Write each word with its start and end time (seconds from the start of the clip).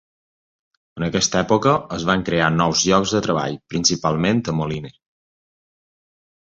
En 0.99 1.05
aquesta 1.07 1.41
època 1.45 1.75
es 1.99 2.07
van 2.11 2.25
crear 2.31 2.49
nous 2.57 2.83
llocs 2.91 3.15
de 3.17 3.23
treball, 3.29 3.61
principalment 3.75 4.45
a 4.55 4.61
Moline. 4.63 4.97